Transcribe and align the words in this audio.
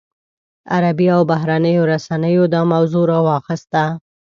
عربي 0.75 1.07
او 1.15 1.21
بهرنیو 1.31 1.83
رسنیو 1.93 2.43
دا 2.53 2.61
موضوع 2.71 3.05
راواخیسته. 3.11 3.83